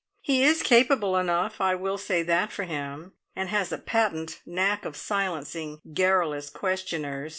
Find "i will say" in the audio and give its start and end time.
1.61-2.23